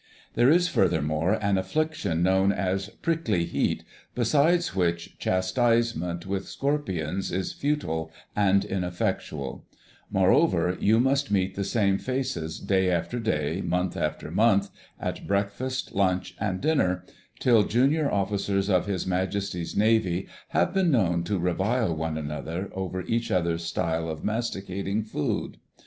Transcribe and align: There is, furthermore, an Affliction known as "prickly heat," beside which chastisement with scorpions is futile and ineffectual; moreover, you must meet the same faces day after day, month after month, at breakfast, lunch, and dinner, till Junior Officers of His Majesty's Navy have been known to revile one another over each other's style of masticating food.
There 0.33 0.49
is, 0.49 0.67
furthermore, 0.67 1.33
an 1.43 1.59
Affliction 1.59 2.23
known 2.23 2.51
as 2.51 2.89
"prickly 3.03 3.45
heat," 3.45 3.83
beside 4.15 4.63
which 4.73 5.15
chastisement 5.19 6.25
with 6.25 6.47
scorpions 6.47 7.31
is 7.31 7.53
futile 7.53 8.11
and 8.35 8.65
ineffectual; 8.65 9.63
moreover, 10.09 10.75
you 10.79 10.99
must 10.99 11.29
meet 11.29 11.53
the 11.53 11.63
same 11.63 11.99
faces 11.99 12.59
day 12.59 12.89
after 12.89 13.19
day, 13.19 13.61
month 13.61 13.95
after 13.95 14.31
month, 14.31 14.71
at 14.99 15.27
breakfast, 15.27 15.93
lunch, 15.93 16.33
and 16.39 16.61
dinner, 16.61 17.03
till 17.39 17.61
Junior 17.61 18.11
Officers 18.11 18.71
of 18.71 18.87
His 18.87 19.05
Majesty's 19.05 19.75
Navy 19.77 20.27
have 20.47 20.73
been 20.73 20.89
known 20.89 21.23
to 21.25 21.37
revile 21.37 21.95
one 21.95 22.17
another 22.17 22.71
over 22.73 23.03
each 23.03 23.29
other's 23.29 23.65
style 23.65 24.09
of 24.09 24.23
masticating 24.23 25.03
food. 25.03 25.57